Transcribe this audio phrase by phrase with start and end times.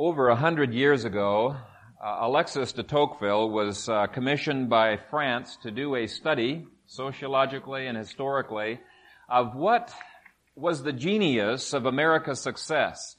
[0.00, 1.54] over a hundred years ago,
[2.02, 7.98] uh, Alexis de Tocqueville was uh, commissioned by France to do a study, sociologically and
[7.98, 8.80] historically,
[9.28, 9.92] of what
[10.56, 13.14] was the genius of America's success.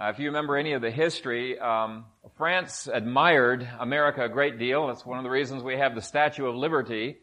[0.00, 2.04] Uh, if you remember any of the history, um,
[2.36, 4.86] France admired America a great deal.
[4.86, 7.16] That's one of the reasons we have the Statue of Liberty.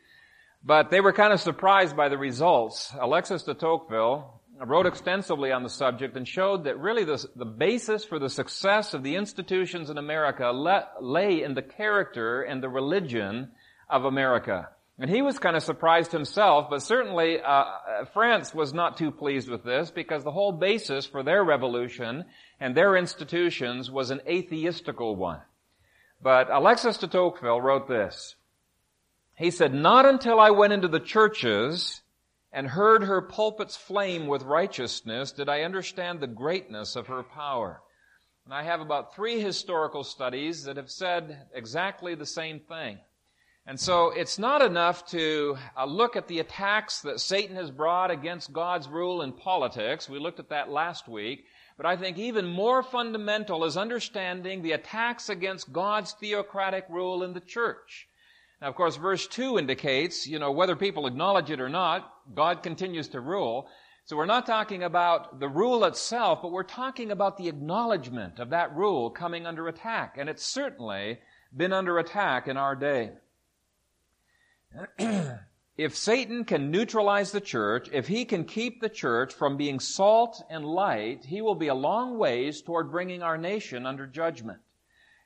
[0.65, 2.93] But they were kind of surprised by the results.
[2.99, 8.03] Alexis de Tocqueville wrote extensively on the subject and showed that really the, the basis
[8.03, 12.69] for the success of the institutions in America le, lay in the character and the
[12.69, 13.51] religion
[13.89, 14.69] of America.
[14.99, 17.65] And he was kind of surprised himself, but certainly uh,
[18.13, 22.25] France was not too pleased with this because the whole basis for their revolution
[22.59, 25.41] and their institutions was an atheistical one.
[26.19, 28.35] But Alexis de Tocqueville wrote this.
[29.35, 32.01] He said, Not until I went into the churches
[32.51, 37.81] and heard her pulpits flame with righteousness, did I understand the greatness of her power.
[38.45, 42.99] And I have about three historical studies that have said exactly the same thing.
[43.65, 48.11] And so it's not enough to uh, look at the attacks that Satan has brought
[48.11, 50.07] against God's rule in politics.
[50.07, 51.43] We looked at that last week.
[51.75, 57.33] But I think even more fundamental is understanding the attacks against God's theocratic rule in
[57.33, 58.07] the church.
[58.61, 62.63] Now, of course, verse 2 indicates, you know, whether people acknowledge it or not, God
[62.63, 63.67] continues to rule.
[64.05, 68.49] So we're not talking about the rule itself, but we're talking about the acknowledgement of
[68.51, 70.15] that rule coming under attack.
[70.17, 71.19] And it's certainly
[71.55, 73.11] been under attack in our day.
[75.77, 80.41] if Satan can neutralize the church, if he can keep the church from being salt
[80.49, 84.59] and light, he will be a long ways toward bringing our nation under judgment.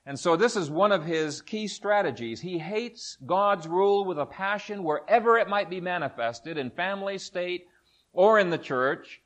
[0.06, 2.42] And so this is one of his key strategies.
[2.42, 7.68] He hates God's rule with a passion wherever it might be manifested, in family, state,
[8.12, 9.22] or in the church.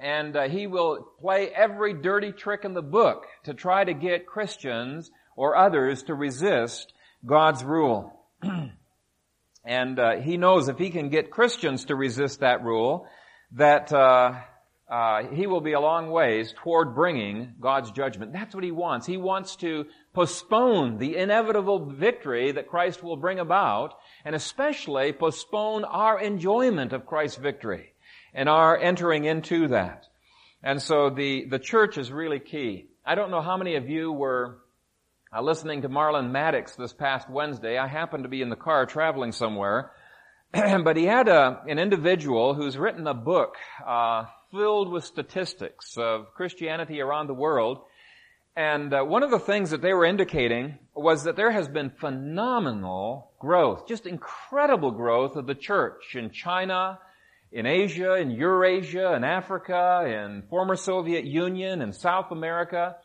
[0.00, 4.26] And uh, he will play every dirty trick in the book to try to get
[4.26, 6.92] Christians or others to resist
[7.24, 8.12] God's rule.
[9.64, 13.06] and uh, he knows if he can get Christians to resist that rule,
[13.52, 14.34] that uh,
[14.90, 18.32] uh, he will be a long ways toward bringing God's judgment.
[18.32, 19.06] That's what he wants.
[19.06, 19.84] He wants to
[20.14, 23.94] postpone the inevitable victory that Christ will bring about,
[24.24, 27.92] and especially postpone our enjoyment of Christ's victory
[28.32, 30.06] and our entering into that.
[30.62, 32.86] And so the, the church is really key.
[33.04, 34.58] I don't know how many of you were
[35.36, 37.76] uh, listening to Marlin Maddoux this past Wednesday.
[37.76, 39.92] I happened to be in the car traveling somewhere,
[40.52, 43.56] but he had a, an individual who's written a book
[43.86, 47.80] uh, filled with statistics of Christianity around the world.
[48.56, 51.90] And uh, one of the things that they were indicating was that there has been
[51.90, 56.98] phenomenal growth, just incredible growth of the church in China,
[57.52, 62.96] in Asia, in Eurasia, in Africa, in former Soviet Union, in South America.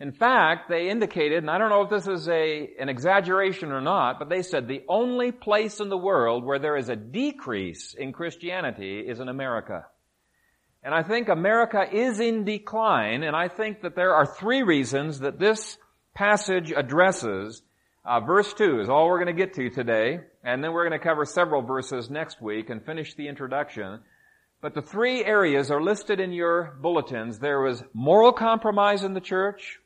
[0.00, 3.80] In fact, they indicated, and I don't know if this is a, an exaggeration or
[3.80, 7.94] not, but they said the only place in the world where there is a decrease
[7.94, 9.84] in Christianity is in America.
[10.84, 15.20] And I think America is in decline, and I think that there are three reasons
[15.20, 15.78] that this
[16.14, 17.62] passage addresses.
[18.04, 20.98] Uh, verse 2 is all we're going to get to today, and then we're going
[20.98, 24.00] to cover several verses next week and finish the introduction.
[24.60, 27.38] But the three areas are listed in your bulletins.
[27.38, 29.78] There was moral compromise in the church,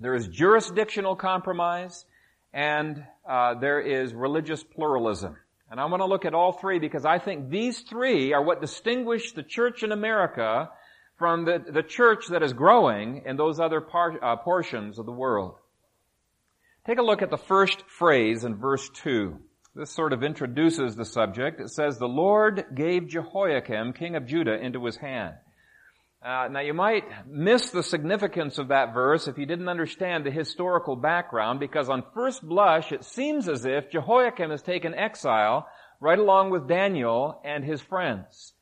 [0.00, 2.06] there is jurisdictional compromise,
[2.54, 5.36] and uh, there is religious pluralism.
[5.70, 8.60] And I want to look at all three because I think these three are what
[8.60, 10.68] distinguish the church in America
[11.16, 15.12] from the, the church that is growing in those other par, uh, portions of the
[15.12, 15.54] world.
[16.86, 19.36] Take a look at the first phrase in verse 2.
[19.76, 21.60] This sort of introduces the subject.
[21.60, 25.34] It says, The Lord gave Jehoiakim, king of Judah, into his hand.
[26.22, 30.30] Uh, now you might miss the significance of that verse if you didn't understand the
[30.30, 35.66] historical background because on first blush it seems as if Jehoiakim has taken exile
[35.98, 38.52] right along with Daniel and his friends.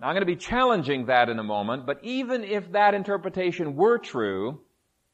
[0.00, 3.76] Now I'm going to be challenging that in a moment, but even if that interpretation
[3.76, 4.62] were true,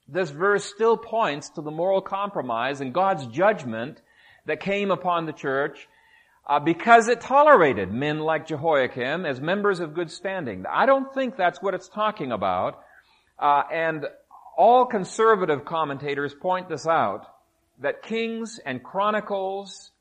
[0.07, 4.01] this verse still points to the moral compromise and God's judgment
[4.47, 5.89] that came upon the church
[6.51, 10.65] uh, because it tolerated men like Jehoiakim as members of good standing.
[10.69, 12.83] I don't think that's what it's talking about.
[13.39, 14.07] Uh, and
[14.59, 17.25] all conservative commentators point this out,
[17.79, 19.93] that Kings and Chronicles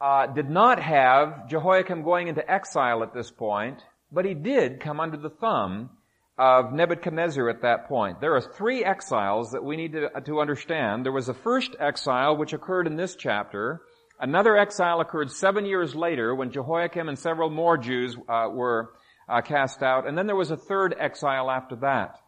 [0.00, 3.82] uh, did not have Jehoiakim going into exile at this point,
[4.12, 5.90] but he did come under the thumb
[6.38, 8.20] of Nebuchadnezzar at that point.
[8.20, 11.04] There are three exiles that we need to, to understand.
[11.04, 13.82] There was the first exile, which occurred in this chapter,
[14.22, 18.92] Another exile occurred seven years later when Jehoiakim and several more Jews uh, were
[19.28, 22.20] uh, cast out, and then there was a third exile after that.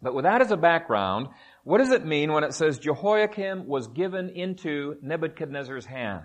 [0.00, 1.28] But with that as a background,
[1.64, 6.24] What does it mean when it says Jehoiakim was given into Nebuchadnezzar's hand?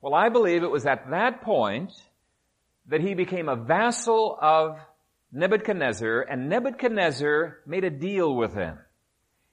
[0.00, 1.92] Well, I believe it was at that point
[2.88, 4.78] that he became a vassal of
[5.32, 8.78] Nebuchadnezzar, and Nebuchadnezzar made a deal with him.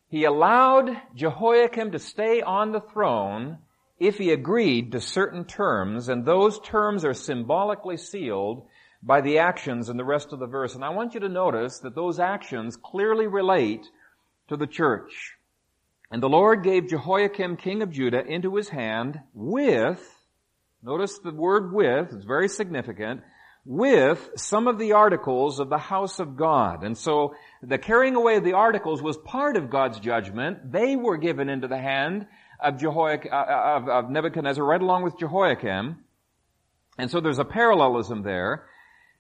[0.07, 3.57] He allowed Jehoiakim to stay on the throne
[4.01, 8.65] if he agreed to certain terms, and those terms are symbolically sealed
[9.03, 10.73] by the actions in the rest of the verse.
[10.73, 13.85] And I want you to notice that those actions clearly relate
[14.47, 15.35] to the church.
[16.09, 20.03] And the Lord gave Jehoiakim, king of Judah, into his hand with,
[20.81, 23.21] notice the word with, it's very significant,
[23.65, 26.83] with some of the articles of the house of God.
[26.83, 30.71] And so the carrying away of the articles was part of God's judgment.
[30.71, 32.25] They were given into the hand
[32.61, 35.97] of, Jehoiak, uh, uh, of, of Nebuchadnezzar right along with Jehoiakim.
[36.97, 38.67] And so there's a parallelism there.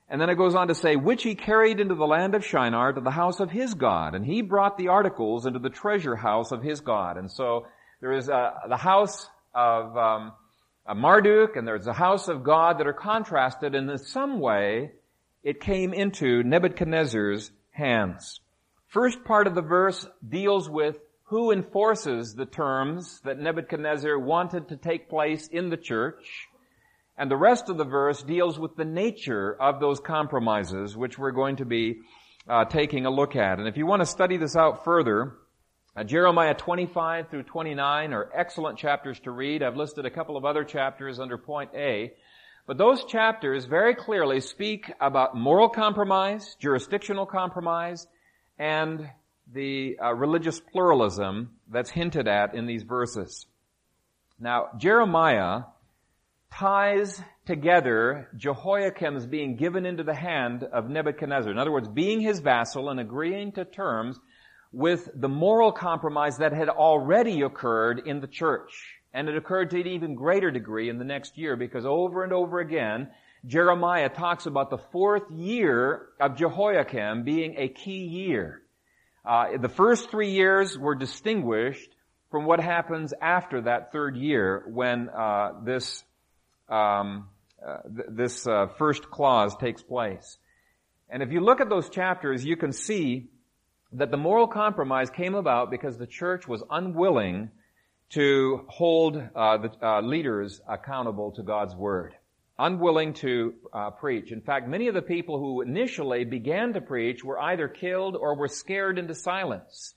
[0.09, 2.93] And then it goes on to say, which he carried into the land of Shinar
[2.93, 4.13] to the house of his God.
[4.13, 7.17] And he brought the articles into the treasure house of his God.
[7.17, 7.65] And so
[8.01, 10.33] there is uh, the house of um,
[10.93, 14.91] Marduk and there's the house of God that are contrasted and in some way
[15.43, 18.41] it came into Nebuchadnezzar's hands.
[18.87, 20.97] First part of the verse deals with
[21.31, 26.49] who enforces the terms that Nebuchadnezzar wanted to take place in the church.
[27.17, 31.31] And the rest of the verse deals with the nature of those compromises, which we're
[31.31, 32.01] going to be
[32.49, 33.59] uh, taking a look at.
[33.59, 35.37] And if you want to study this out further,
[35.95, 39.63] uh, Jeremiah 25 through 29 are excellent chapters to read.
[39.63, 42.11] I've listed a couple of other chapters under point A.
[42.67, 48.05] But those chapters very clearly speak about moral compromise, jurisdictional compromise,
[48.59, 49.09] and
[49.53, 53.45] the uh, religious pluralism that's hinted at in these verses.
[54.39, 55.63] Now, Jeremiah
[56.53, 61.51] ties together Jehoiakim's being given into the hand of Nebuchadnezzar.
[61.51, 64.19] In other words, being his vassal and agreeing to terms
[64.71, 68.99] with the moral compromise that had already occurred in the church.
[69.13, 72.31] And it occurred to an even greater degree in the next year because over and
[72.31, 73.09] over again,
[73.45, 78.60] Jeremiah talks about the fourth year of Jehoiakim being a key year.
[79.23, 81.89] Uh, the first three years were distinguished
[82.31, 86.03] from what happens after that third year when uh, this
[86.69, 87.27] um,
[87.65, 90.37] uh, th- this uh, first clause takes place.
[91.09, 93.29] And if you look at those chapters, you can see
[93.91, 97.51] that the moral compromise came about because the church was unwilling
[98.11, 102.15] to hold uh, the uh, leaders accountable to God's word
[102.61, 104.31] unwilling to uh, preach.
[104.31, 108.35] In fact, many of the people who initially began to preach were either killed or
[108.35, 109.95] were scared into silence.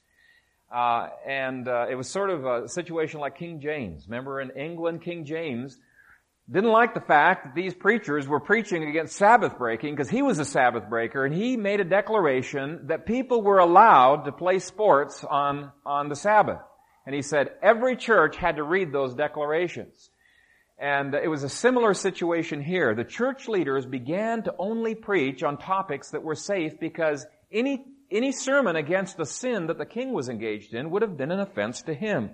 [0.75, 4.07] Uh, and uh, it was sort of a situation like King James.
[4.09, 5.79] Remember in England, King James
[6.51, 10.39] didn't like the fact that these preachers were preaching against Sabbath breaking because he was
[10.39, 15.23] a Sabbath breaker and he made a declaration that people were allowed to play sports
[15.23, 16.61] on, on the Sabbath.
[17.07, 20.11] And he said every church had to read those declarations.
[20.79, 22.95] And it was a similar situation here.
[22.95, 28.33] The church leaders began to only preach on topics that were safe because any, any
[28.33, 31.83] sermon against the sin that the king was engaged in would have been an offense
[31.83, 32.31] to him.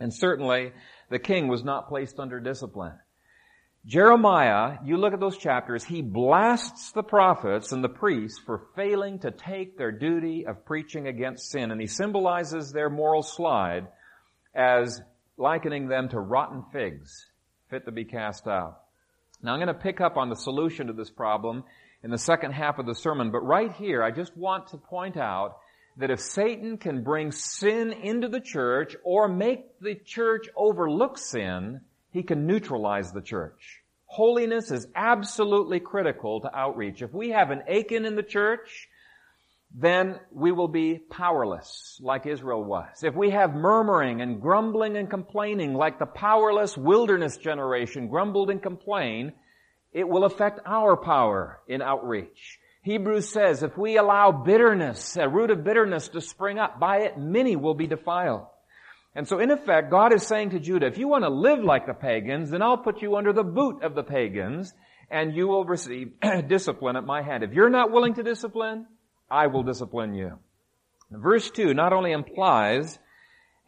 [0.00, 0.72] And certainly
[1.08, 2.98] the king was not placed under discipline.
[3.86, 9.20] Jeremiah, you look at those chapters, he blasts the prophets and the priests for failing
[9.20, 13.86] to take their duty of preaching against sin, and he symbolizes their moral slide
[14.52, 15.00] as
[15.38, 17.28] likening them to rotten figs
[17.70, 18.80] fit to be cast out.
[19.42, 21.64] Now I'm going to pick up on the solution to this problem
[22.02, 25.16] in the second half of the sermon, but right here I just want to point
[25.16, 25.58] out
[25.98, 31.80] that if Satan can bring sin into the church or make the church overlook sin,
[32.10, 33.82] he can neutralize the church.
[34.06, 37.02] Holiness is absolutely critical to outreach.
[37.02, 38.88] If we have an Achan in the church,
[39.74, 43.02] then we will be powerless like Israel was.
[43.02, 48.62] If we have murmuring and grumbling and complaining like the powerless wilderness generation grumbled and
[48.62, 49.32] complained,
[49.92, 52.58] it will affect our power in outreach.
[52.82, 57.18] Hebrews says if we allow bitterness, a root of bitterness to spring up, by it
[57.18, 58.46] many will be defiled.
[59.14, 61.86] And so in effect, God is saying to Judah, if you want to live like
[61.86, 64.72] the pagans, then I'll put you under the boot of the pagans
[65.10, 66.12] and you will receive
[66.48, 67.42] discipline at my hand.
[67.42, 68.86] If you're not willing to discipline,
[69.30, 70.38] I will discipline you.
[71.10, 72.98] Verse 2 not only implies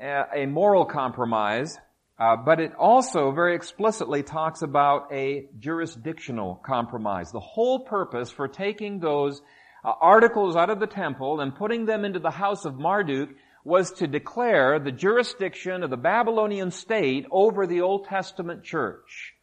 [0.00, 1.79] a moral compromise,
[2.19, 7.33] uh, but it also very explicitly talks about a jurisdictional compromise.
[7.33, 9.40] The whole purpose for taking those
[9.83, 13.31] uh, articles out of the temple and putting them into the house of Marduk
[13.64, 19.35] was to declare the jurisdiction of the Babylonian state over the Old Testament church.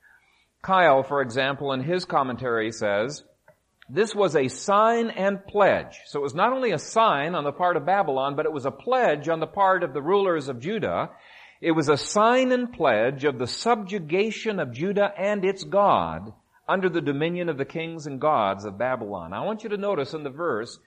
[0.63, 3.23] Keil, for example, in his commentary says,
[3.89, 5.99] This was a sign and pledge.
[6.05, 8.65] So it was not only a sign on the part of Babylon, but it was
[8.65, 11.11] a pledge on the part of the rulers of Judah.
[11.61, 16.33] It was a sign and pledge of the subjugation of Judah and its God
[16.67, 19.31] under the dominion of the kings and gods of Babylon.
[19.31, 20.77] I want you to notice in the verse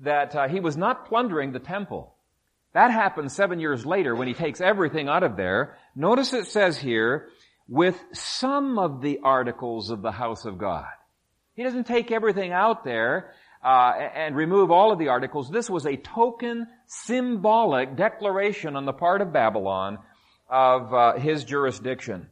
[0.00, 2.14] that uh, he was not plundering the temple.
[2.74, 5.76] That happens seven years later when he takes everything out of there.
[5.96, 7.28] Notice it says here,
[7.68, 10.86] with some of the articles of the house of God.
[11.60, 15.50] He doesn't take everything out there uh, and remove all of the articles.
[15.50, 19.98] This was a token, symbolic declaration on the part of Babylon
[20.48, 22.28] of uh, his jurisdiction.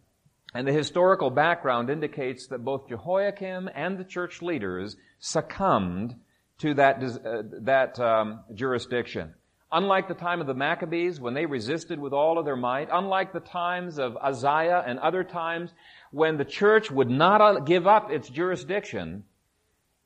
[0.55, 6.15] And the historical background indicates that both Jehoiakim and the church leaders succumbed
[6.61, 9.35] to that, uh, that um, jurisdiction.
[9.71, 13.35] Unlike the time of the Maccabees, when they resisted with all of their might, unlike
[13.35, 15.75] the times of Uzziah and other times
[16.11, 19.25] when the church would not uh, give up its jurisdiction,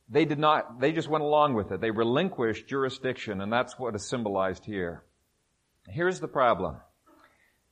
[0.09, 1.81] they did not, they just went along with it.
[1.81, 5.05] They relinquished jurisdiction, and that's what is symbolized here.
[5.89, 6.77] Here's the problem.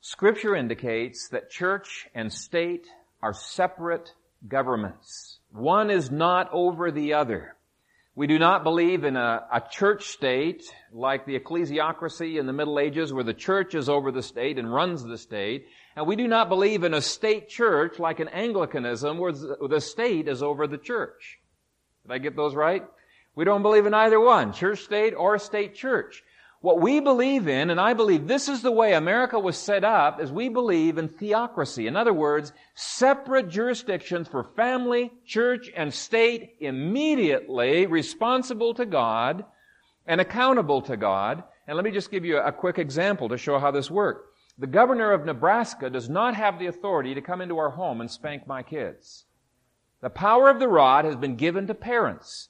[0.01, 2.87] Scripture indicates that church and state
[3.23, 4.15] are separate
[4.49, 5.39] governments.
[5.53, 7.57] One is not over the other.
[8.17, 12.81] We do not believe in a, a, church state like the ecclesiocracy in the Middle
[12.81, 15.67] Ages where the church is over the state and runs the state.
[15.95, 20.27] And we do not believe in a state church like an Anglicanism where the state
[20.27, 21.39] is over the church.
[22.03, 22.83] Did I get those right?
[23.37, 26.25] We don't believe in either one, church state or state church.
[26.63, 30.21] What we believe in, and I believe this is the way America was set up,
[30.21, 31.87] is we believe in theocracy.
[31.87, 39.47] In other words, separate jurisdictions for family, church, and state immediately responsible to God
[40.07, 41.45] and accountable to God.
[41.67, 44.27] And let me just give you a quick example to show how this works.
[44.59, 48.11] The governor of Nebraska does not have the authority to come into our home and
[48.11, 49.25] spank my kids.
[50.03, 52.50] The power of the rod has been given to parents.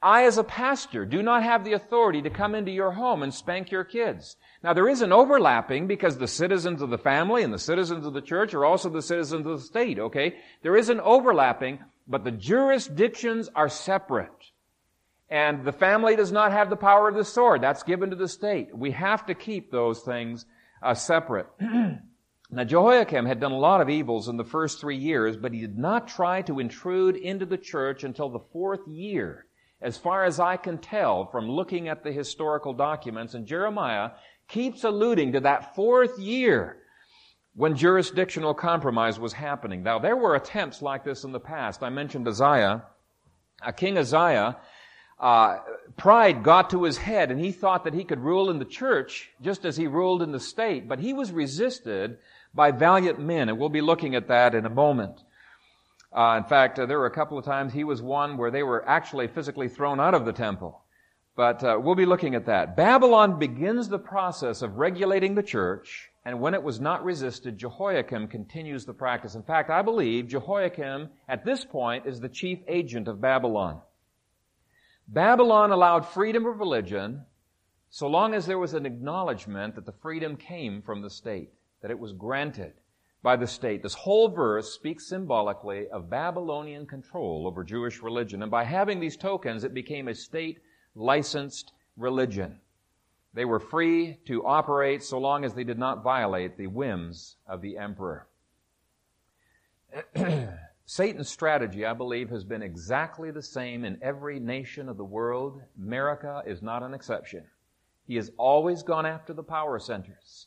[0.00, 3.34] I, as a pastor, do not have the authority to come into your home and
[3.34, 4.36] spank your kids.
[4.62, 8.12] Now, there is an overlapping because the citizens of the family and the citizens of
[8.12, 10.36] the church are also the citizens of the state, okay?
[10.62, 14.30] There is an overlapping, but the jurisdictions are separate.
[15.28, 17.60] And the family does not have the power of the sword.
[17.60, 18.76] That's given to the state.
[18.76, 20.46] We have to keep those things
[20.80, 21.48] uh, separate.
[22.50, 25.60] now, Jehoiakim had done a lot of evils in the first three years, but he
[25.60, 29.47] did not try to intrude into the church until the fourth year
[29.80, 34.10] as far as I can tell from looking at the historical documents, and Jeremiah
[34.48, 36.78] keeps alluding to that fourth year
[37.54, 39.82] when jurisdictional compromise was happening.
[39.82, 41.82] Now, there were attempts like this in the past.
[41.82, 42.84] I mentioned Uzziah.
[43.60, 44.56] Uh, King Uzziah,
[45.18, 45.58] uh,
[45.96, 49.30] pride got to his head, and he thought that he could rule in the church
[49.42, 52.18] just as he ruled in the state, but he was resisted
[52.54, 55.20] by valiant men, and we'll be looking at that in a moment.
[56.12, 58.62] Uh, in fact, uh, there were a couple of times he was one where they
[58.62, 60.82] were actually physically thrown out of the temple.
[61.36, 62.76] But uh, we'll be looking at that.
[62.76, 68.28] Babylon begins the process of regulating the church, and when it was not resisted, Jehoiakim
[68.28, 69.34] continues the practice.
[69.34, 73.80] In fact, I believe Jehoiakim, at this point, is the chief agent of Babylon.
[75.06, 77.24] Babylon allowed freedom of religion
[77.90, 81.90] so long as there was an acknowledgement that the freedom came from the state, that
[81.90, 82.74] it was granted
[83.22, 83.82] by the state.
[83.82, 88.42] This whole verse speaks symbolically of Babylonian control over Jewish religion.
[88.42, 90.58] And by having these tokens, it became a state
[90.94, 92.60] licensed religion.
[93.34, 97.60] They were free to operate so long as they did not violate the whims of
[97.60, 98.26] the emperor.
[100.86, 105.60] Satan's strategy, I believe, has been exactly the same in every nation of the world.
[105.76, 107.44] America is not an exception.
[108.06, 110.46] He has always gone after the power centers.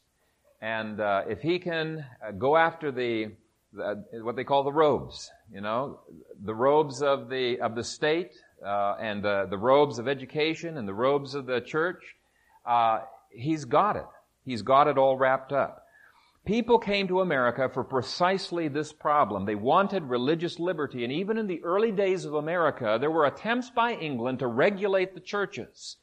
[0.61, 3.31] And uh, if he can uh, go after the,
[3.73, 5.99] the, what they call the robes, you know,
[6.43, 8.33] the robes of the of the state
[8.65, 12.15] uh, and the, the robes of education and the robes of the church,
[12.65, 12.99] uh,
[13.31, 14.05] he's got it.
[14.45, 15.85] He's got it all wrapped up.
[16.45, 19.45] People came to America for precisely this problem.
[19.45, 23.69] They wanted religious liberty, and even in the early days of America, there were attempts
[23.69, 25.97] by England to regulate the churches.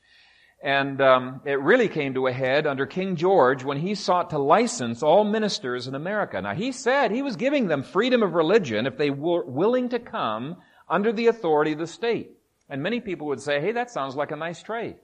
[0.60, 4.38] And um, it really came to a head under King George when he sought to
[4.38, 6.40] license all ministers in America.
[6.42, 10.00] Now, he said he was giving them freedom of religion if they were willing to
[10.00, 10.56] come
[10.88, 12.32] under the authority of the state.
[12.68, 14.96] And many people would say, hey, that sounds like a nice trade.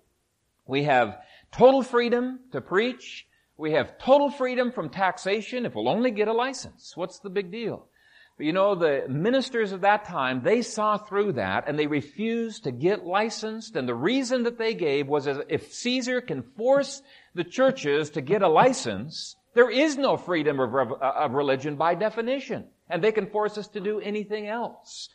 [0.66, 1.18] We have
[1.52, 3.26] total freedom to preach.
[3.56, 6.96] We have total freedom from taxation if we'll only get a license.
[6.96, 7.86] What's the big deal?
[8.38, 12.72] You know, the ministers of that time, they saw through that and they refused to
[12.72, 13.76] get licensed.
[13.76, 17.00] And the reason that they gave was if Caesar can force
[17.34, 22.66] the churches to get a license, there is no freedom of, of religion by definition.
[22.90, 25.08] And they can force us to do anything else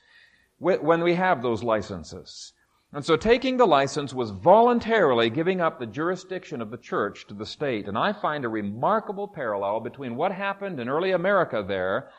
[0.59, 2.53] when we have those licenses.
[2.91, 7.33] And so taking the license was voluntarily giving up the jurisdiction of the church to
[7.33, 7.87] the state.
[7.87, 12.09] And I find a remarkable parallel between what happened in early America there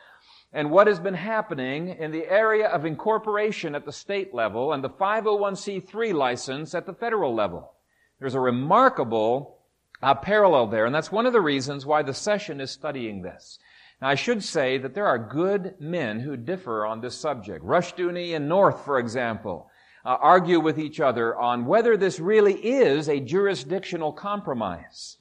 [0.53, 4.83] and what has been happening in the area of incorporation at the state level and
[4.83, 7.73] the 501c3 license at the federal level.
[8.19, 9.59] There's a remarkable
[10.03, 13.59] uh, parallel there, and that's one of the reasons why the session is studying this.
[14.01, 17.65] Now, I should say that there are good men who differ on this subject.
[17.65, 19.71] Rushdoony and North, for example,
[20.05, 25.19] uh, argue with each other on whether this really is a jurisdictional compromise.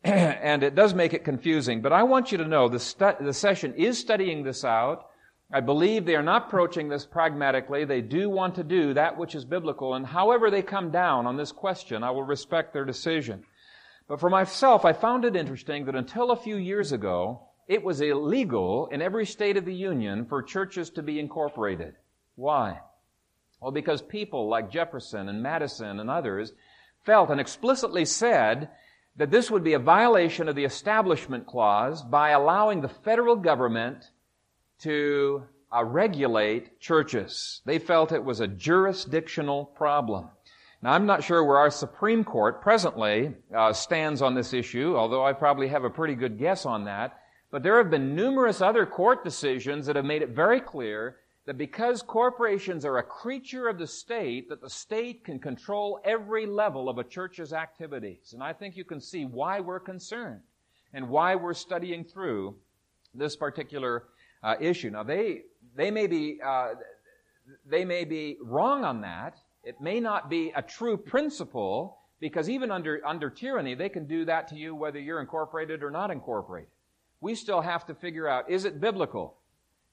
[0.04, 3.34] and it does make it confusing, but I want you to know the, stu- the
[3.34, 5.06] session is studying this out.
[5.52, 7.84] I believe they are not approaching this pragmatically.
[7.84, 11.36] They do want to do that which is biblical, and however they come down on
[11.36, 13.44] this question, I will respect their decision.
[14.08, 18.00] But for myself, I found it interesting that until a few years ago, it was
[18.00, 21.94] illegal in every state of the Union for churches to be incorporated.
[22.36, 22.80] Why?
[23.60, 26.52] Well, because people like Jefferson and Madison and others
[27.04, 28.70] felt and explicitly said
[29.20, 34.12] that this would be a violation of the Establishment Clause by allowing the federal government
[34.78, 37.60] to uh, regulate churches.
[37.66, 40.30] They felt it was a jurisdictional problem.
[40.80, 45.26] Now, I'm not sure where our Supreme Court presently uh, stands on this issue, although
[45.26, 47.18] I probably have a pretty good guess on that.
[47.50, 51.16] But there have been numerous other court decisions that have made it very clear
[51.50, 56.46] that because corporations are a creature of the state, that the state can control every
[56.46, 58.34] level of a church's activities.
[58.34, 60.42] And I think you can see why we're concerned
[60.94, 62.54] and why we're studying through
[63.16, 64.04] this particular
[64.44, 64.90] uh, issue.
[64.90, 65.40] Now, they,
[65.74, 66.74] they, may be, uh,
[67.68, 69.36] they may be wrong on that.
[69.64, 74.24] It may not be a true principle because even under, under tyranny, they can do
[74.26, 76.70] that to you whether you're incorporated or not incorporated.
[77.20, 79.39] We still have to figure out, is it biblical?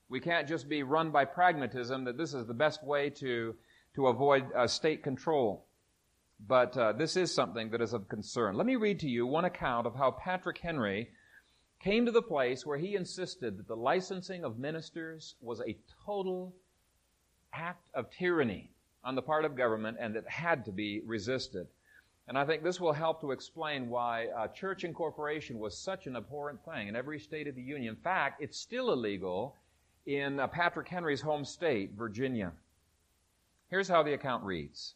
[0.09, 3.55] We can't just be run by pragmatism that this is the best way to,
[3.95, 5.65] to avoid uh, state control.
[6.39, 8.55] But uh, this is something that is of concern.
[8.55, 11.09] Let me read to you one account of how Patrick Henry
[11.79, 16.53] came to the place where he insisted that the licensing of ministers was a total
[17.53, 18.71] act of tyranny
[19.03, 21.67] on the part of government and that had to be resisted.
[22.27, 26.15] And I think this will help to explain why uh, church incorporation was such an
[26.15, 27.95] abhorrent thing in every state of the Union.
[27.95, 29.55] In fact, it's still illegal
[30.07, 32.53] in uh, Patrick Henry's home state, Virginia.
[33.69, 34.95] Here's how the account reads.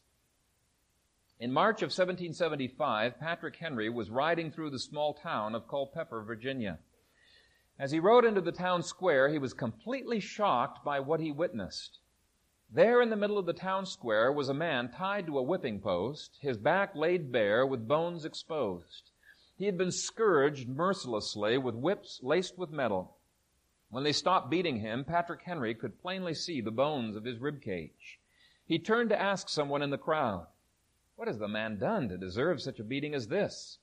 [1.38, 6.80] In March of 1775, Patrick Henry was riding through the small town of Culpeper, Virginia.
[7.78, 12.00] As he rode into the town square, he was completely shocked by what he witnessed.
[12.72, 15.82] There in the middle of the town square was a man tied to a whipping
[15.82, 19.12] post, his back laid bare with bones exposed.
[19.58, 23.18] He had been scourged mercilessly with whips laced with metal.
[23.92, 27.62] When they stopped beating him, Patrick Henry could plainly see the bones of his rib
[27.62, 28.22] cage.
[28.66, 30.48] He turned to ask someone in the crowd,
[31.18, 33.80] What has the man done to deserve such a beating as this?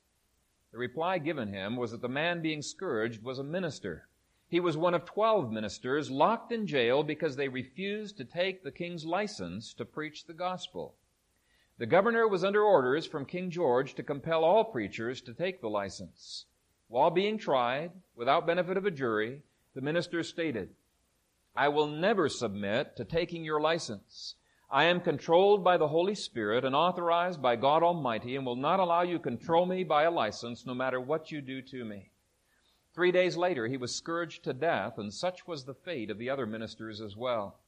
[0.73, 4.09] The reply given him was that the man being scourged was a minister.
[4.49, 8.73] He was one of twelve ministers locked in jail because they refused to take the
[8.73, 10.95] king's license to preach the gospel.
[11.77, 15.69] The governor was under orders from King George to compel all preachers to take the
[15.69, 16.47] license.
[16.89, 19.43] While being tried, without benefit of a jury,
[19.75, 20.71] the minister stated,
[21.57, 24.35] I will never submit to taking your license.
[24.71, 28.81] I am controlled by the Holy Spirit and authorized by God Almighty and will not
[28.81, 32.11] allow you control me by a license no matter what you do to me.
[32.95, 36.29] Three days later, he was scourged to death, and such was the fate of the
[36.29, 37.59] other ministers as well.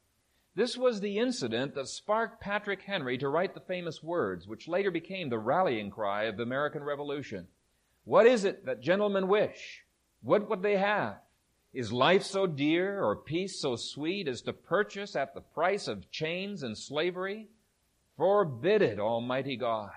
[0.56, 4.90] This was the incident that sparked Patrick Henry to write the famous words, which later
[4.90, 7.46] became the rallying cry of the American Revolution.
[8.04, 9.84] What is it that gentlemen wish?
[10.22, 11.18] What would they have?
[11.72, 16.10] Is life so dear or peace so sweet as to purchase at the price of
[16.10, 17.48] chains and slavery?
[18.16, 19.92] Forbid it, Almighty God.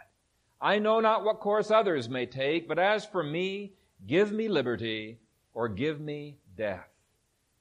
[0.62, 3.74] I know not what course others may take, but as for me,
[4.08, 5.18] give me liberty
[5.54, 6.88] or give me death.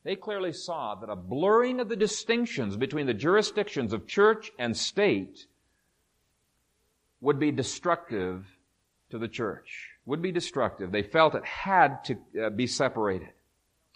[0.05, 4.77] They clearly saw that a blurring of the distinctions between the jurisdictions of church and
[4.77, 5.47] state
[7.21, 8.45] would be destructive
[9.11, 10.93] to the church, would be destructive.
[10.93, 13.31] They felt it had to uh, be separated.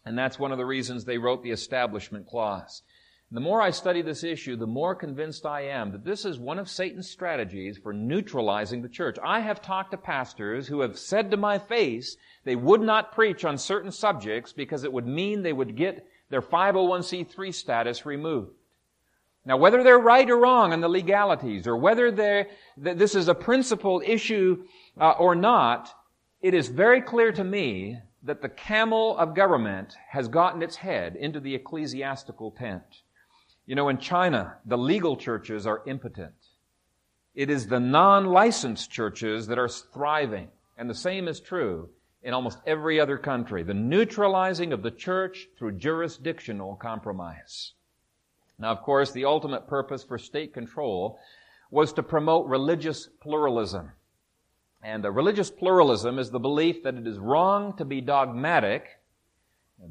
[0.07, 2.83] And that's one of the reasons they wrote the Establishment Clause.
[3.33, 6.61] The more I study this issue, the more convinced I am that this is one
[6.61, 9.16] of Satan's strategies for neutralizing the church.
[9.23, 13.45] I have talked to pastors who have said to my face they would not preach
[13.45, 18.53] on certain subjects because it would mean they would get their 501c3 status removed.
[19.45, 22.12] Now, whether they're right or wrong on the legalities, or whether
[22.77, 24.64] this is a principle issue
[25.01, 25.92] uh, or not,
[26.42, 31.17] it is very clear to me that the camel of government has gotten its head
[31.17, 32.83] into the ecclesiastical tent.
[33.67, 36.35] You know, in China, the legal churches are impotent.
[37.35, 40.49] It is the non-licensed churches that are thriving.
[40.77, 41.89] And the same is true
[42.23, 43.62] in almost every other country.
[43.62, 47.73] The neutralizing of the church through jurisdictional compromise.
[48.59, 51.21] Now, of course, the ultimate purpose for state control
[51.71, 53.93] was to promote religious pluralism.
[54.87, 59.01] And religious pluralism is the belief that it is wrong to be dogmatic.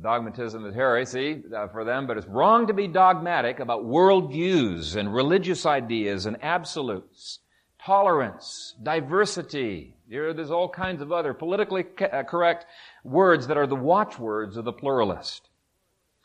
[0.01, 5.13] Dogmatism is heresy uh, for them, but it's wrong to be dogmatic about worldviews and
[5.13, 7.39] religious ideas and absolutes,
[7.83, 9.97] tolerance, diversity.
[10.09, 12.65] There's all kinds of other politically uh, correct
[13.03, 15.49] words that are the watchwords of the pluralist.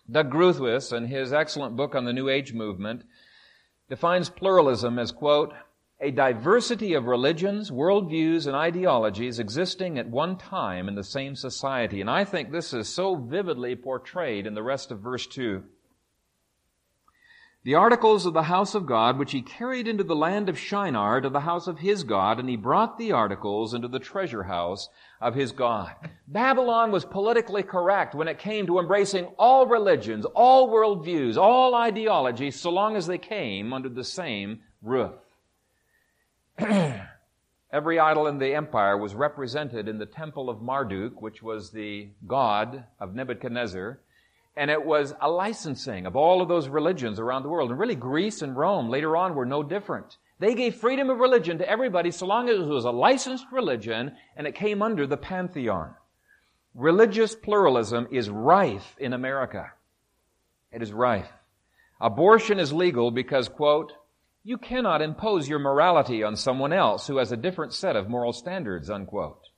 [0.08, 3.02] Doug Groothuis, in his excellent book on the New Age movement,
[3.88, 5.52] defines pluralism as, quote,
[6.00, 12.00] a diversity of religions, worldviews, and ideologies existing at one time in the same society.
[12.00, 15.62] And I think this is so vividly portrayed in the rest of verse 2
[17.62, 21.20] the articles of the house of God, which he carried into the land of Shinar
[21.20, 24.88] to the house of his God, and he brought the articles into the treasure house
[25.20, 25.94] of his God.
[26.26, 32.58] Babylon was politically correct when it came to embracing all religions, all worldviews, all ideologies,
[32.58, 35.12] so long as they came under the same roof.
[37.72, 42.10] Every idol in the empire was represented in the temple of Marduk, which was the
[42.26, 44.00] god of Nebuchadnezzar,
[44.56, 47.70] and it was a licensing of all of those religions around the world.
[47.70, 50.16] And really, Greece and Rome later on were no different.
[50.40, 54.16] They gave freedom of religion to everybody so long as it was a licensed religion
[54.36, 55.94] and it came under the pantheon.
[56.74, 59.70] Religious pluralism is rife in America.
[60.72, 61.30] It is rife.
[62.00, 63.92] Abortion is legal because, quote,
[64.42, 68.32] you cannot impose your morality on someone else who has a different set of moral
[68.32, 69.48] standards, unquote.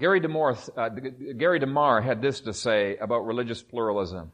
[0.00, 4.32] Gary DeMar, uh, Gary DeMar had this to say about religious pluralism.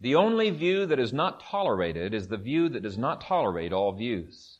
[0.00, 3.92] The only view that is not tolerated is the view that does not tolerate all
[3.92, 4.58] views.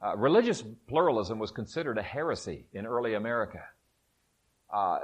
[0.00, 3.64] Uh, religious pluralism was considered a heresy in early America.
[4.72, 5.00] Uh,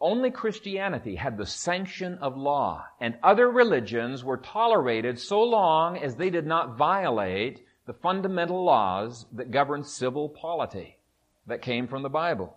[0.00, 6.16] only Christianity had the sanction of law, and other religions were tolerated so long as
[6.16, 10.98] they did not violate the fundamental laws that govern civil polity
[11.46, 12.56] that came from the Bible.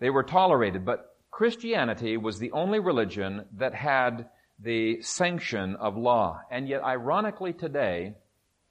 [0.00, 6.40] They were tolerated, but Christianity was the only religion that had the sanction of law.
[6.50, 8.14] And yet, ironically today,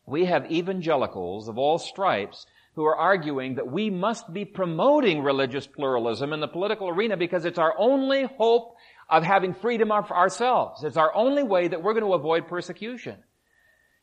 [0.06, 5.68] we have evangelicals of all stripes who are arguing that we must be promoting religious
[5.68, 8.76] pluralism in the political arena because it's our only hope
[9.10, 10.84] of having freedom of ourselves.
[10.84, 13.18] It's our only way that we're going to avoid persecution.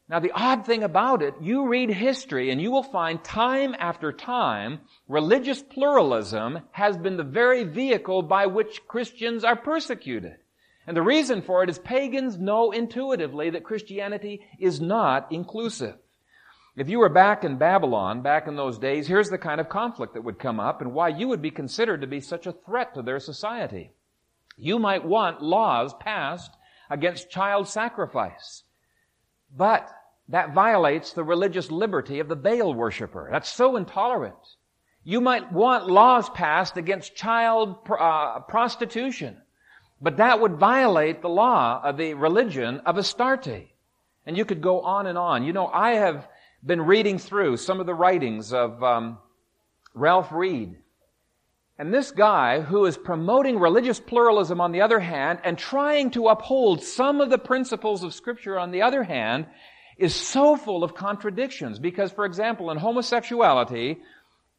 [0.09, 4.12] Now the odd thing about it, you read history and you will find time after
[4.12, 10.37] time, religious pluralism has been the very vehicle by which Christians are persecuted.
[10.87, 15.96] And the reason for it is pagans know intuitively that Christianity is not inclusive.
[16.78, 20.14] If you were back in Babylon, back in those days, here's the kind of conflict
[20.14, 22.94] that would come up and why you would be considered to be such a threat
[22.94, 23.90] to their society.
[24.56, 26.52] You might want laws passed
[26.88, 28.62] against child sacrifice.
[29.56, 29.90] But
[30.28, 33.28] that violates the religious liberty of the Baal worshiper.
[33.28, 34.36] That's so intolerant.
[35.02, 39.36] You might want laws passed against child uh, prostitution,
[40.00, 43.66] but that would violate the law of the religion of Astarte.
[44.24, 45.44] And you could go on and on.
[45.44, 46.28] You know, I have
[46.68, 49.16] been reading through some of the writings of um,
[49.94, 50.76] Ralph Reed.
[51.78, 56.28] And this guy who is promoting religious pluralism on the other hand and trying to
[56.28, 59.46] uphold some of the principles of scripture on the other hand
[59.96, 64.02] is so full of contradictions because, for example, in homosexuality,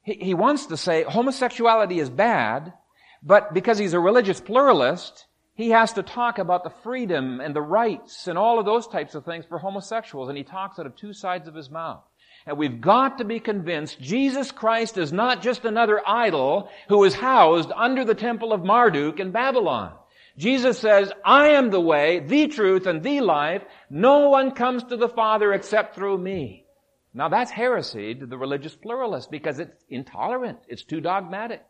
[0.01, 2.73] he, he wants to say homosexuality is bad,
[3.21, 5.27] but because he's a religious pluralist,
[5.59, 9.13] he has to talk about the freedom and the rights and all of those types
[9.13, 12.01] of things for homosexuals, and he talks out of two sides of his mouth.
[12.45, 17.13] And we've got to be convinced Jesus Christ is not just another idol who is
[17.13, 19.91] housed under the temple of Marduk in Babylon.
[20.37, 23.63] Jesus says, I am the way, the truth, and the life.
[23.89, 26.63] No one comes to the Father except through me.
[27.13, 30.59] Now that's heresy to the religious pluralist because it's intolerant.
[30.69, 31.65] It's too dogmatic.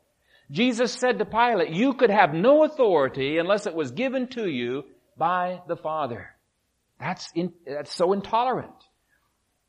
[0.52, 4.84] Jesus said to Pilate, you could have no authority unless it was given to you
[5.18, 6.30] by the Father.
[7.00, 8.74] That's, in, that's so intolerant.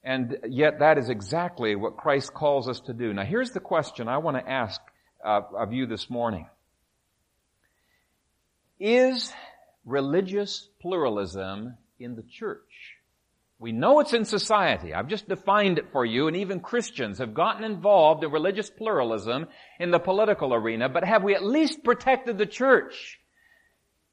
[0.02, 3.12] And yet that is exactly what Christ calls us to do.
[3.12, 4.80] Now here's the question I want to ask
[5.24, 6.46] uh, of you this morning.
[8.78, 9.30] Is
[9.84, 12.69] religious pluralism in the church?
[13.61, 14.94] We know it's in society.
[14.94, 19.49] I've just defined it for you, and even Christians have gotten involved in religious pluralism
[19.79, 23.20] in the political arena, but have we at least protected the church?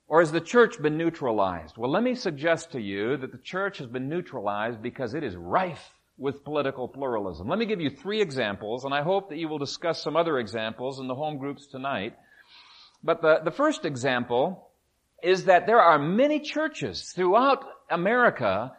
[0.10, 1.78] Or has the church been neutralized?
[1.78, 5.38] Well, let me suggest to you that the church has been neutralized because it is
[5.38, 7.48] rife with political pluralism.
[7.48, 10.40] Let me give you three examples, and I hope that you will discuss some other
[10.40, 12.18] examples in the home groups tonight.
[13.02, 14.72] But the, the first example
[15.24, 18.74] is that there are many churches throughout America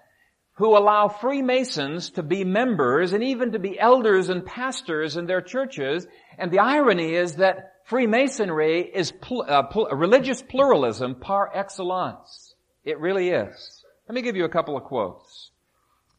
[0.59, 5.41] who allow Freemasons to be members and even to be elders and pastors in their
[5.41, 6.05] churches.
[6.37, 12.57] And the irony is that Freemasonry is pl- uh, pl- religious pluralism par excellence.
[12.85, 13.85] It really is.
[14.09, 15.53] Let me give you a couple of quotes.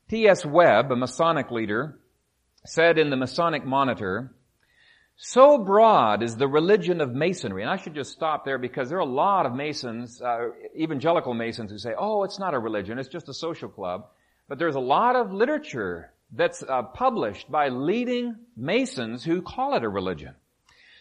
[0.10, 0.46] T.S.
[0.46, 2.00] Webb, a Masonic leader,
[2.66, 4.34] said in the Masonic Monitor,
[5.18, 9.00] so broad is the religion of Masonry, and I should just stop there because there
[9.00, 10.48] are a lot of Masons, uh,
[10.80, 14.06] evangelical Masons who say, oh, it's not a religion, it's just a social club.
[14.50, 19.84] But there's a lot of literature that's uh, published by leading Masons who call it
[19.84, 20.34] a religion.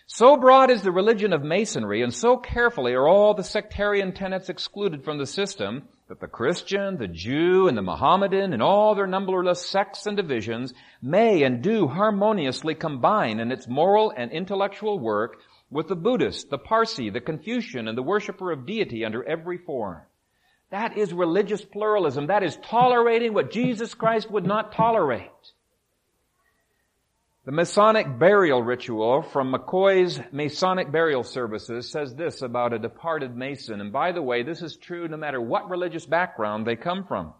[0.07, 4.51] So broad is the religion of Masonry and so carefully are all the sectarian tenets
[4.51, 9.07] excluded from the system that the Christian, the Jew, and the Mohammedan and all their
[9.07, 15.39] numberless sects and divisions may and do harmoniously combine in its moral and intellectual work
[15.71, 20.03] with the Buddhist, the Parsi, the Confucian, and the worshiper of deity under every form.
[20.71, 22.27] That is religious pluralism.
[22.27, 25.31] That is tolerating what Jesus Christ would not tolerate.
[27.47, 33.81] The Masonic burial ritual from Macoy's Masonic burial services says this about a departed Mason.
[33.81, 37.33] And by the way, this is true no matter what religious background they come from.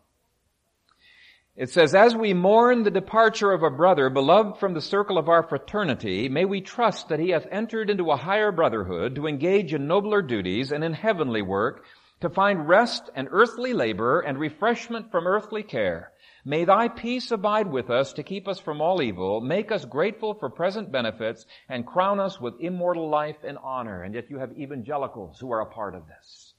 [1.57, 5.29] It says, as we mourn the departure of a brother beloved from the circle of
[5.29, 9.75] our fraternity, may we trust that he hath entered into a higher brotherhood to engage
[9.75, 11.85] in nobler duties and in heavenly work
[12.21, 16.13] to find rest and earthly labor and refreshment from earthly care.
[16.45, 20.35] May thy peace abide with us to keep us from all evil, make us grateful
[20.35, 24.03] for present benefits, and crown us with immortal life and honor.
[24.03, 26.55] And yet you have evangelicals who are a part of this.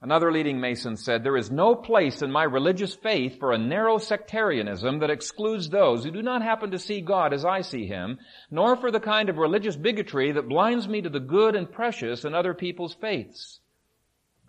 [0.00, 3.96] Another leading Mason said, there is no place in my religious faith for a narrow
[3.96, 8.18] sectarianism that excludes those who do not happen to see God as I see Him,
[8.50, 12.26] nor for the kind of religious bigotry that blinds me to the good and precious
[12.26, 13.60] in other people's faiths.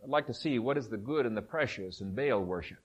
[0.05, 2.77] I'd like to see what is the good and the precious in Baal worship.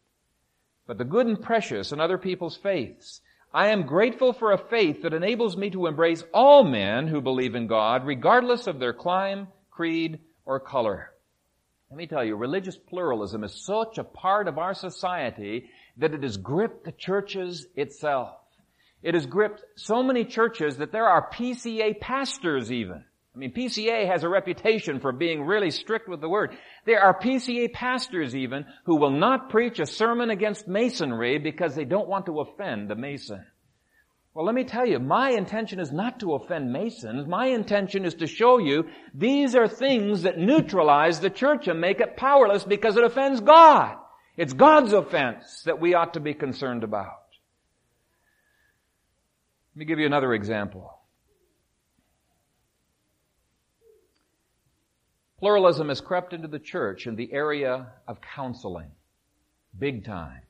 [0.87, 3.21] But the good and precious in other people's faiths.
[3.53, 7.55] I am grateful for a faith that enables me to embrace all men who believe
[7.55, 11.11] in God, regardless of their clime, creed, or color.
[11.91, 16.23] Let me tell you, religious pluralism is such a part of our society that it
[16.23, 18.39] has gripped the churches itself.
[19.03, 23.05] It has gripped so many churches that there are PCA pastors even
[23.35, 26.57] I mean, PCA has a reputation for being really strict with the word.
[26.85, 31.85] There are PCA pastors even who will not preach a sermon against masonry because they
[31.85, 33.45] don't want to offend a mason.
[34.33, 37.27] Well, let me tell you, my intention is not to offend Masons.
[37.27, 42.01] My intention is to show you these are things that neutralize the church and make
[42.01, 43.97] it powerless because it offends God.
[44.37, 47.19] It's God's offense that we ought to be concerned about.
[49.75, 51.00] Let me give you another example.
[55.41, 58.91] Pluralism has crept into the church in the area of counseling.
[59.77, 60.43] Big time.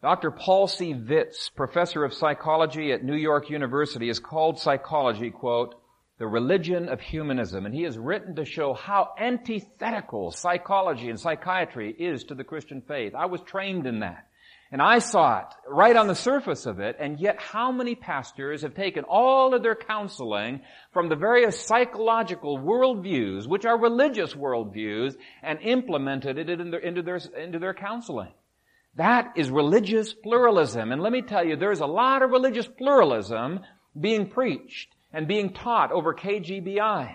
[0.00, 0.30] Dr.
[0.30, 0.94] Paul C.
[0.94, 5.74] Vitz, professor of psychology at New York University, has called psychology, quote,
[6.18, 7.66] the religion of humanism.
[7.66, 12.80] And he has written to show how antithetical psychology and psychiatry is to the Christian
[12.80, 13.14] faith.
[13.14, 14.27] I was trained in that.
[14.70, 18.62] And I saw it right on the surface of it, and yet how many pastors
[18.62, 20.60] have taken all of their counseling
[20.92, 27.02] from the various psychological worldviews, which are religious worldviews, and implemented it into their, into
[27.02, 28.32] their, into their counseling.
[28.96, 30.92] That is religious pluralism.
[30.92, 33.60] And let me tell you, there's a lot of religious pluralism
[33.98, 37.14] being preached and being taught over KGBI.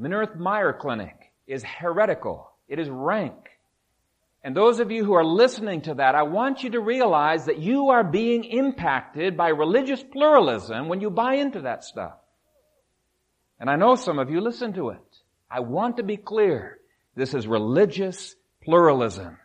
[0.00, 2.50] Minirth Meier Clinic is heretical.
[2.66, 3.34] It is rank.
[4.44, 7.58] And those of you who are listening to that, I want you to realize that
[7.58, 12.14] you are being impacted by religious pluralism when you buy into that stuff.
[13.60, 14.98] And I know some of you listen to it.
[15.48, 16.78] I want to be clear.
[17.14, 19.38] This is religious pluralism.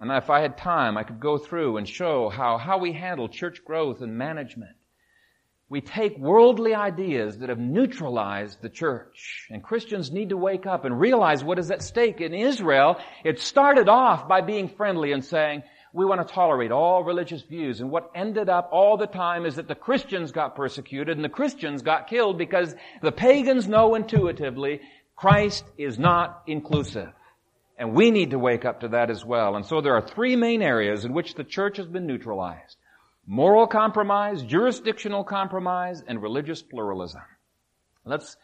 [0.00, 3.28] And if I had time, I could go through and show how, how we handle
[3.28, 4.76] church growth and management
[5.70, 9.46] we take worldly ideas that have neutralized the church.
[9.50, 12.20] And Christians need to wake up and realize what is at stake.
[12.20, 17.04] In Israel, it started off by being friendly and saying, we want to tolerate all
[17.04, 17.80] religious views.
[17.80, 21.28] And what ended up all the time is that the Christians got persecuted and the
[21.28, 24.80] Christians got killed because the pagans know intuitively
[25.14, 27.12] Christ is not inclusive.
[27.78, 29.54] And we need to wake up to that as well.
[29.54, 32.76] And so there are three main areas in which the church has been neutralized
[33.30, 37.22] moral compromise, jurisdictional compromise, and religious pluralism.
[38.04, 38.36] Let's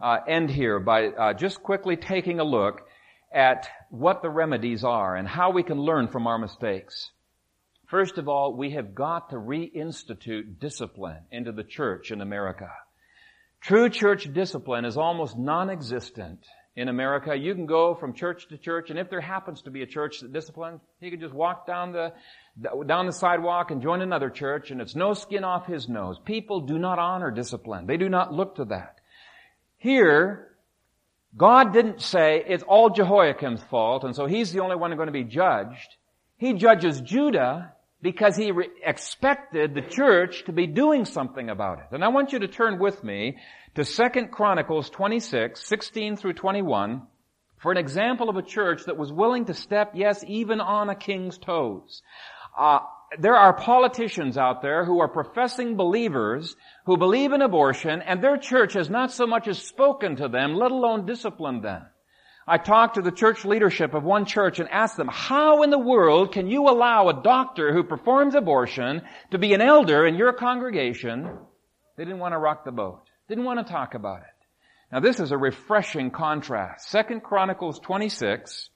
[0.00, 2.82] uh, end here by uh, just quickly taking a look
[3.34, 7.10] at what the remedies are and how we can learn from our mistakes.
[7.88, 12.70] First of all, we have got to reinstitute discipline into the church in America.
[13.60, 16.46] True church discipline is almost non-existent
[16.78, 17.36] in America.
[17.36, 20.20] You can go from church to church, and if there happens to be a church
[20.20, 22.12] that disciplines, he can just walk down the
[22.86, 26.18] down the sidewalk and join another church, and it's no skin off his nose.
[26.24, 27.86] People do not honor discipline.
[27.86, 29.00] They do not look to that.
[29.76, 30.56] Here,
[31.36, 35.12] God didn't say it's all Jehoiakim's fault, and so he's the only one going to
[35.12, 35.96] be judged.
[36.36, 41.86] He judges Judah because he re- expected the church to be doing something about it.
[41.92, 43.38] And I want you to turn with me
[43.74, 47.02] to 2 Chronicles 26, 16 through 21,
[47.60, 50.94] for an example of a church that was willing to step, yes, even on a
[50.94, 52.02] king's toes.
[52.56, 52.80] Uh,
[53.18, 56.54] there are politicians out there who are professing believers
[56.86, 60.54] who believe in abortion and their church has not so much as spoken to them,
[60.54, 61.86] let alone disciplined them.
[62.48, 65.78] I talked to the church leadership of one church and asked them, how in the
[65.78, 70.32] world can you allow a doctor who performs abortion to be an elder in your
[70.32, 71.38] congregation?
[71.96, 73.02] They didn't want to rock the boat.
[73.28, 74.46] Didn't want to talk about it.
[74.90, 76.88] Now this is a refreshing contrast.
[76.88, 78.70] Second Chronicles 26,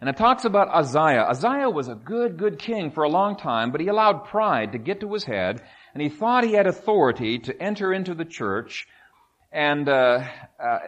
[0.00, 1.22] and it talks about Uzziah.
[1.22, 4.78] Uzziah was a good, good king for a long time, but he allowed pride to
[4.78, 5.60] get to his head,
[5.92, 8.86] and he thought he had authority to enter into the church
[9.50, 10.24] and uh,
[10.62, 10.78] uh,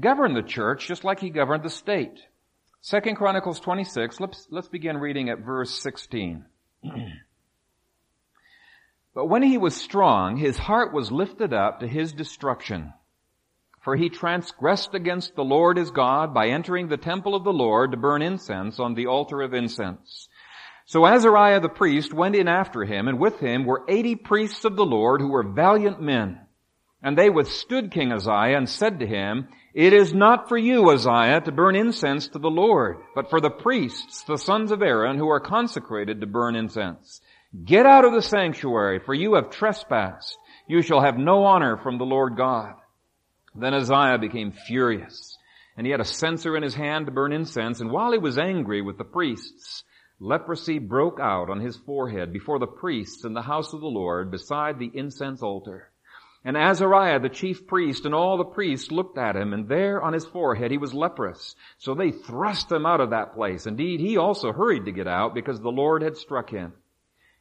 [0.00, 2.18] govern the church just like he governed the state.
[2.80, 6.44] Second Chronicles 26, let's, let's begin reading at verse 16.
[9.14, 12.92] but when he was strong, his heart was lifted up to his destruction.
[13.82, 17.90] For he transgressed against the Lord his God by entering the temple of the Lord
[17.90, 20.28] to burn incense on the altar of incense.
[20.86, 24.76] So Azariah the priest went in after him, and with him were eighty priests of
[24.76, 26.40] the Lord who were valiant men.
[27.02, 31.40] And they withstood King Uzziah and said to him, It is not for you, Uzziah,
[31.40, 35.30] to burn incense to the Lord, but for the priests, the sons of Aaron, who
[35.30, 37.22] are consecrated to burn incense.
[37.64, 40.36] Get out of the sanctuary, for you have trespassed.
[40.66, 42.74] You shall have no honor from the Lord God.
[43.54, 45.38] Then Uzziah became furious,
[45.76, 48.38] and he had a censer in his hand to burn incense, and while he was
[48.38, 49.84] angry with the priests,
[50.20, 54.30] leprosy broke out on his forehead before the priests in the house of the Lord
[54.30, 55.91] beside the incense altar.
[56.44, 60.12] And Azariah, the chief priest, and all the priests looked at him, and there on
[60.12, 61.54] his forehead he was leprous.
[61.78, 63.66] So they thrust him out of that place.
[63.66, 66.72] Indeed, he also hurried to get out because the Lord had struck him.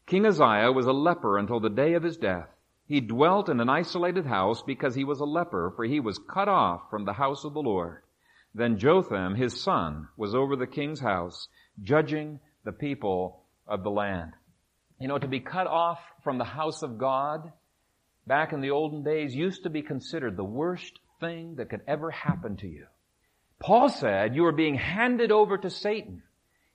[0.05, 2.47] King Uzziah was a leper until the day of his death.
[2.85, 6.49] He dwelt in an isolated house because he was a leper, for he was cut
[6.49, 8.03] off from the house of the Lord.
[8.53, 11.47] Then Jotham, his son, was over the king's house,
[11.81, 14.33] judging the people of the land.
[14.99, 17.51] You know, to be cut off from the house of God
[18.31, 22.09] back in the olden days used to be considered the worst thing that could ever
[22.09, 22.85] happen to you.
[23.59, 26.23] Paul said you are being handed over to Satan.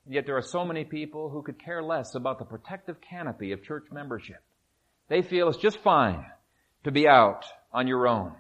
[0.05, 3.53] And yet there are so many people who could care less about the protective canopy
[3.53, 4.43] of church membership.
[5.09, 6.27] They feel it's just fine
[6.85, 8.35] to be out on your own.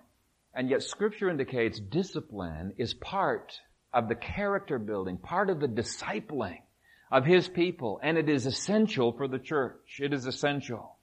[0.52, 3.59] And yet scripture indicates discipline is part
[3.94, 6.61] of the character building, part of the discipling
[7.11, 10.00] of his people, and it is essential for the church.
[10.00, 10.95] It is essential.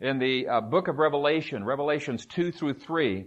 [0.00, 3.26] In the uh, book of Revelation, Revelations 2 through 3,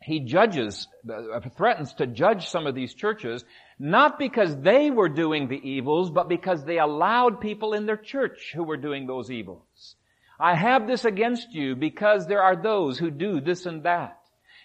[0.00, 3.44] he judges, uh, threatens to judge some of these churches,
[3.80, 8.52] not because they were doing the evils, but because they allowed people in their church
[8.54, 9.96] who were doing those evils.
[10.38, 14.20] I have this against you because there are those who do this and that.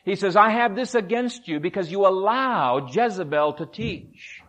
[0.06, 4.42] He says, I have this against you because you allow Jezebel to teach.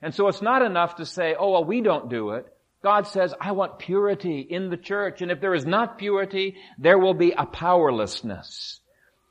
[0.00, 2.51] And so it's not enough to say, oh, well, we don't do it.
[2.82, 5.22] God says, I want purity in the church.
[5.22, 8.80] And if there is not purity, there will be a powerlessness.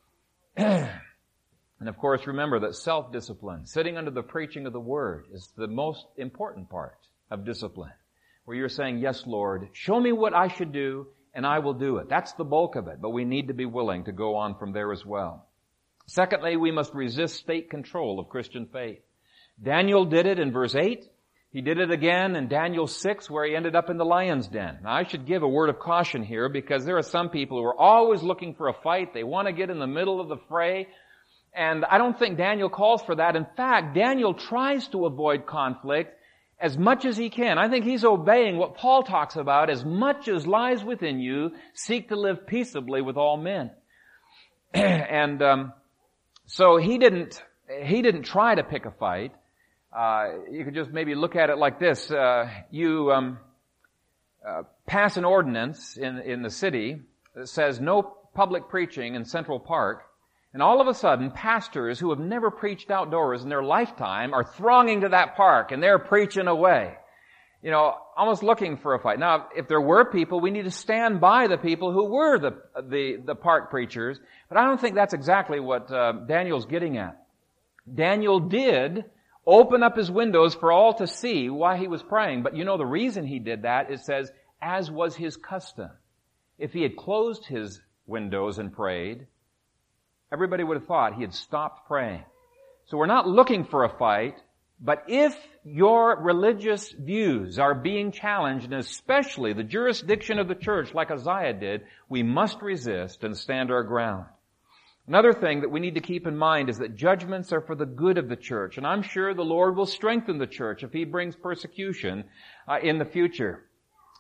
[0.56, 0.90] and
[1.86, 6.06] of course, remember that self-discipline, sitting under the preaching of the word, is the most
[6.18, 6.98] important part
[7.30, 7.92] of discipline.
[8.46, 11.98] Where you're saying, yes, Lord, show me what I should do and I will do
[11.98, 12.10] it.
[12.10, 14.74] That's the bulk of it, but we need to be willing to go on from
[14.74, 15.48] there as well.
[16.08, 19.00] Secondly, we must resist state control of Christian faith.
[19.62, 21.06] Daniel did it in verse 8.
[21.52, 24.80] He did it again in Daniel 6 where he ended up in the lion's den.
[24.84, 27.66] Now I should give a word of caution here because there are some people who
[27.66, 29.14] are always looking for a fight.
[29.14, 30.88] They want to get in the middle of the fray.
[31.54, 33.36] And I don't think Daniel calls for that.
[33.36, 36.18] In fact, Daniel tries to avoid conflict
[36.58, 37.58] as much as he can.
[37.58, 39.70] I think he's obeying what Paul talks about.
[39.70, 43.72] As much as lies within you, seek to live peaceably with all men.
[44.74, 45.74] and um,
[46.46, 47.44] so he didn't.
[47.84, 49.34] He didn't try to pick a fight.
[49.96, 53.40] Uh, you could just maybe look at it like this: uh, you um,
[54.48, 57.02] uh, pass an ordinance in in the city
[57.36, 58.02] that says no
[58.34, 60.04] public preaching in Central Park
[60.54, 64.44] and all of a sudden, pastors who have never preached outdoors in their lifetime are
[64.44, 66.98] thronging to that park and they're preaching away.
[67.62, 69.20] you know, almost looking for a fight.
[69.20, 72.52] Now, if there were people, we need to stand by the people who were the,
[72.82, 74.20] the, the part preachers,
[74.50, 77.24] but I don't think that's exactly what uh, Daniel's getting at.
[77.94, 79.06] Daniel did
[79.46, 82.78] open up his windows for all to see why he was praying, but you know
[82.78, 84.32] the reason he did that, it says,
[84.62, 85.90] as was his custom.
[86.58, 89.26] If he had closed his windows and prayed,
[90.32, 92.24] everybody would have thought he had stopped praying.
[92.86, 94.36] So we're not looking for a fight,
[94.80, 100.94] but if your religious views are being challenged, and especially the jurisdiction of the church
[100.94, 104.26] like Isaiah did, we must resist and stand our ground.
[105.12, 107.86] Another thing that we need to keep in mind is that judgments are for the
[107.86, 111.04] good of the church, and I'm sure the Lord will strengthen the church if He
[111.04, 112.24] brings persecution
[112.66, 113.66] uh, in the future.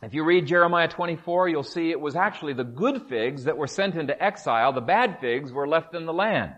[0.03, 3.67] If you read Jeremiah 24, you'll see it was actually the good figs that were
[3.67, 4.73] sent into exile.
[4.73, 6.55] The bad figs were left in the land.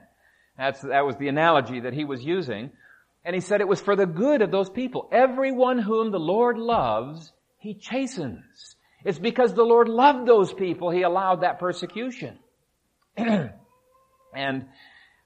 [0.57, 2.71] That's, that was the analogy that he was using.
[3.23, 5.09] And he said it was for the good of those people.
[5.11, 8.77] Everyone whom the Lord loves, he chastens.
[9.05, 12.39] It's because the Lord loved those people, he allowed that persecution.
[14.35, 14.65] and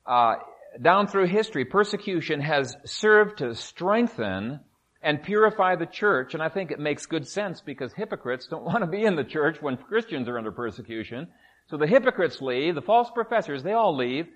[0.06, 0.36] uh,
[0.82, 4.60] down through history, persecution has served to strengthen
[5.02, 8.80] and purify the church, and I think it makes good sense because hypocrites don't want
[8.80, 11.28] to be in the church when Christians are under persecution.
[11.70, 14.28] So the hypocrites leave, the false professors, they all leave,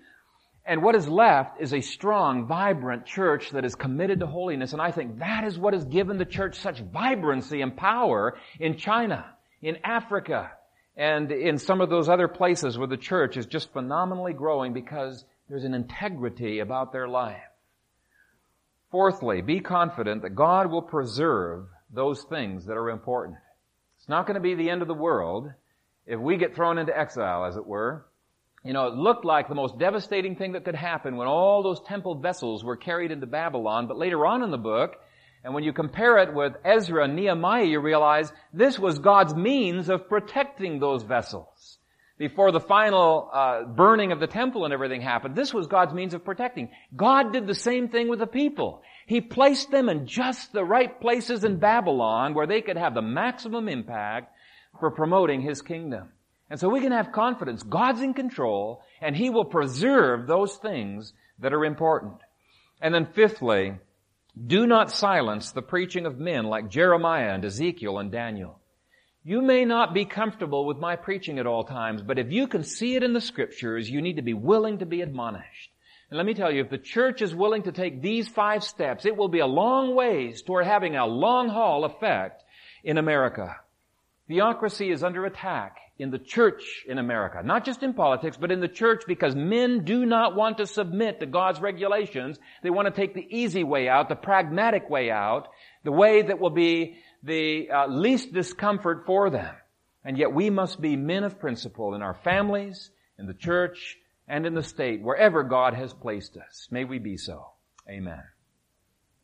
[0.65, 4.73] and what is left is a strong, vibrant church that is committed to holiness.
[4.73, 8.77] And I think that is what has given the church such vibrancy and power in
[8.77, 9.25] China,
[9.61, 10.51] in Africa,
[10.95, 15.23] and in some of those other places where the church is just phenomenally growing because
[15.49, 17.41] there's an integrity about their life.
[18.91, 23.37] Fourthly, be confident that God will preserve those things that are important.
[23.97, 25.51] It's not going to be the end of the world
[26.05, 28.05] if we get thrown into exile, as it were.
[28.63, 31.81] You know, it looked like the most devastating thing that could happen when all those
[31.81, 34.97] temple vessels were carried into Babylon, but later on in the book,
[35.43, 39.89] and when you compare it with Ezra and Nehemiah, you realize this was God's means
[39.89, 41.77] of protecting those vessels.
[42.19, 46.13] Before the final uh, burning of the temple and everything happened, this was God's means
[46.13, 46.69] of protecting.
[46.95, 48.83] God did the same thing with the people.
[49.07, 53.01] He placed them in just the right places in Babylon where they could have the
[53.01, 54.31] maximum impact
[54.79, 56.09] for promoting His kingdom.
[56.51, 57.63] And so we can have confidence.
[57.63, 62.17] God's in control and He will preserve those things that are important.
[62.79, 63.73] And then fifthly,
[64.47, 68.59] do not silence the preaching of men like Jeremiah and Ezekiel and Daniel.
[69.23, 72.63] You may not be comfortable with my preaching at all times, but if you can
[72.63, 75.71] see it in the scriptures, you need to be willing to be admonished.
[76.09, 79.05] And let me tell you, if the church is willing to take these five steps,
[79.05, 82.43] it will be a long ways toward having a long haul effect
[82.83, 83.57] in America.
[84.27, 87.41] Theocracy is under attack in the church in America.
[87.43, 91.19] Not just in politics, but in the church because men do not want to submit
[91.19, 92.39] to God's regulations.
[92.63, 95.49] They want to take the easy way out, the pragmatic way out,
[95.83, 99.53] the way that will be the uh, least discomfort for them.
[100.03, 102.89] And yet we must be men of principle in our families,
[103.19, 106.67] in the church, and in the state, wherever God has placed us.
[106.71, 107.45] May we be so.
[107.87, 108.23] Amen.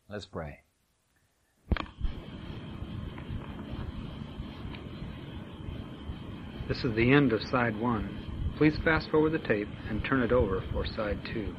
[0.10, 0.60] Let's pray.
[6.68, 8.10] This is the end of side one.
[8.58, 11.56] Please fast forward the tape and turn it over for side two.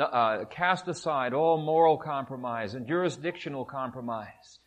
[0.00, 4.58] Uh, cast aside all moral compromise and jurisdictional compromise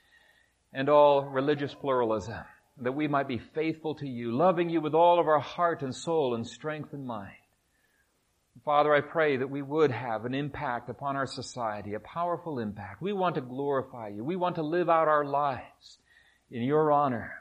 [0.73, 2.43] and all religious pluralism,
[2.81, 5.95] that we might be faithful to you, loving you with all of our heart and
[5.95, 7.33] soul and strength and mind.
[8.65, 13.01] Father, I pray that we would have an impact upon our society, a powerful impact.
[13.01, 14.23] We want to glorify you.
[14.23, 15.97] We want to live out our lives
[16.51, 17.33] in your honor.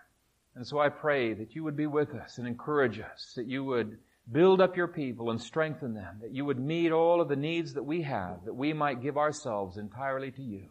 [0.55, 3.65] And so I pray that you would be with us and encourage us, that you
[3.65, 3.99] would
[4.31, 7.75] Build up your people and strengthen them, that you would meet all of the needs
[7.75, 10.69] that we have, that we might give ourselves entirely to you.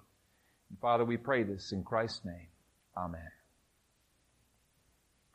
[0.70, 2.47] And Father, we pray this in Christ's name.
[2.95, 3.32] Amen.